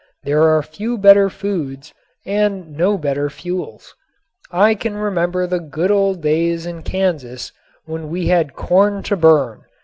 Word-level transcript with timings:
There 0.23 0.41
are 0.41 0.63
few 0.63 0.97
better 0.97 1.29
foods 1.29 1.93
and 2.25 2.75
no 2.75 2.97
better 2.97 3.29
fuels. 3.29 3.93
I 4.49 4.73
can 4.73 4.95
remember 4.97 5.45
the 5.45 5.59
good 5.59 5.91
old 5.91 6.23
days 6.23 6.65
in 6.65 6.81
Kansas 6.81 7.51
when 7.85 8.09
we 8.09 8.25
had 8.25 8.55
corn 8.55 9.03
to 9.03 9.15
burn. 9.15 9.61